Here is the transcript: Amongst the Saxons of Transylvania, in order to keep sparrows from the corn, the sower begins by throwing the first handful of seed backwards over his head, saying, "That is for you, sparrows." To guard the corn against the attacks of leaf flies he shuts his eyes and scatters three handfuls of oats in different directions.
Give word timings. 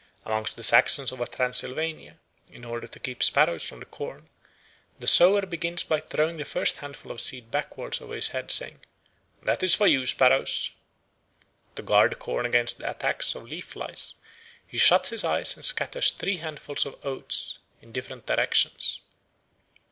Amongst 0.25 0.55
the 0.55 0.63
Saxons 0.63 1.11
of 1.11 1.23
Transylvania, 1.29 2.17
in 2.49 2.65
order 2.65 2.87
to 2.87 2.99
keep 2.99 3.21
sparrows 3.21 3.63
from 3.63 3.79
the 3.79 3.85
corn, 3.85 4.29
the 4.97 5.05
sower 5.05 5.43
begins 5.45 5.83
by 5.83 5.99
throwing 5.99 6.37
the 6.37 6.43
first 6.43 6.77
handful 6.77 7.11
of 7.11 7.21
seed 7.21 7.51
backwards 7.51 8.01
over 8.01 8.15
his 8.15 8.29
head, 8.29 8.49
saying, 8.49 8.79
"That 9.43 9.61
is 9.61 9.75
for 9.75 9.85
you, 9.85 10.07
sparrows." 10.07 10.71
To 11.75 11.83
guard 11.83 12.09
the 12.13 12.15
corn 12.15 12.47
against 12.47 12.79
the 12.79 12.89
attacks 12.89 13.35
of 13.35 13.43
leaf 13.43 13.65
flies 13.67 14.15
he 14.65 14.79
shuts 14.79 15.09
his 15.11 15.23
eyes 15.23 15.55
and 15.55 15.63
scatters 15.63 16.09
three 16.11 16.37
handfuls 16.37 16.87
of 16.87 16.97
oats 17.05 17.59
in 17.79 17.91
different 17.91 18.25
directions. 18.25 19.01